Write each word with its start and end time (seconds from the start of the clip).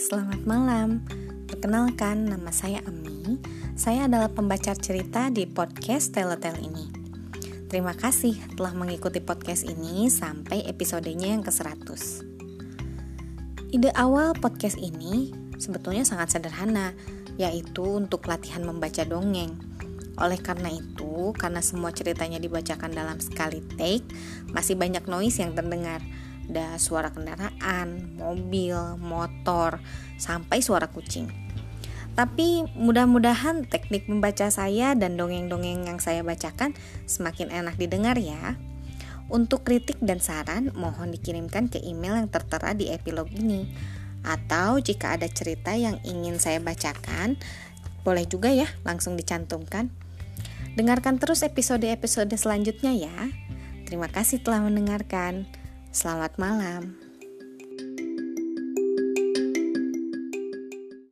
selamat 0.00 0.48
malam. 0.48 1.04
Perkenalkan, 1.44 2.24
nama 2.24 2.48
saya 2.48 2.80
Ami. 2.88 3.36
Saya 3.76 4.08
adalah 4.08 4.32
pembaca 4.32 4.72
cerita 4.72 5.28
di 5.28 5.44
podcast 5.44 6.16
Teletel 6.16 6.56
ini. 6.56 6.88
Terima 7.68 7.92
kasih 7.92 8.32
telah 8.56 8.72
mengikuti 8.72 9.20
podcast 9.20 9.68
ini 9.68 10.08
sampai 10.08 10.64
episodenya 10.64 11.36
yang 11.36 11.44
ke-100. 11.44 12.24
Ide 13.76 13.92
awal 13.92 14.32
podcast 14.40 14.80
ini 14.80 15.36
sebetulnya 15.60 16.08
sangat 16.08 16.32
sederhana, 16.32 16.96
yaitu 17.36 17.84
untuk 17.84 18.24
latihan 18.24 18.64
membaca 18.64 19.04
dongeng. 19.04 19.52
Oleh 20.16 20.40
karena 20.40 20.72
itu, 20.72 21.36
karena 21.36 21.60
semua 21.60 21.92
ceritanya 21.92 22.40
dibacakan 22.40 22.96
dalam 22.96 23.20
sekali 23.20 23.60
take, 23.76 24.08
masih 24.48 24.80
banyak 24.80 25.04
noise 25.04 25.44
yang 25.44 25.52
terdengar 25.52 26.00
ada 26.50 26.74
suara 26.82 27.14
kendaraan, 27.14 28.18
mobil, 28.18 28.74
motor, 28.98 29.78
sampai 30.18 30.58
suara 30.58 30.90
kucing. 30.90 31.30
Tapi 32.18 32.66
mudah-mudahan 32.74 33.70
teknik 33.70 34.10
membaca 34.10 34.50
saya 34.50 34.98
dan 34.98 35.14
dongeng-dongeng 35.14 35.86
yang 35.86 36.02
saya 36.02 36.26
bacakan 36.26 36.74
semakin 37.06 37.54
enak 37.54 37.78
didengar 37.78 38.18
ya. 38.18 38.58
Untuk 39.30 39.62
kritik 39.62 39.96
dan 40.02 40.18
saran 40.18 40.74
mohon 40.74 41.14
dikirimkan 41.14 41.70
ke 41.70 41.78
email 41.86 42.18
yang 42.18 42.26
tertera 42.26 42.74
di 42.74 42.90
epilog 42.90 43.30
ini. 43.30 43.70
Atau 44.26 44.82
jika 44.82 45.16
ada 45.16 45.30
cerita 45.30 45.72
yang 45.72 46.02
ingin 46.02 46.42
saya 46.42 46.58
bacakan, 46.58 47.38
boleh 48.02 48.26
juga 48.26 48.50
ya 48.50 48.66
langsung 48.82 49.14
dicantumkan. 49.14 49.88
Dengarkan 50.74 51.22
terus 51.22 51.46
episode-episode 51.46 52.34
selanjutnya 52.34 52.90
ya. 52.90 53.16
Terima 53.86 54.10
kasih 54.10 54.42
telah 54.42 54.66
mendengarkan. 54.66 55.59
Selamat 55.90 56.38
malam. 56.38 57.09